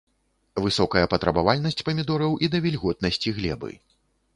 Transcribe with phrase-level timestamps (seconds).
[0.65, 3.71] Высокая патрабавальнасць памідораў і да вільготнасці глебы.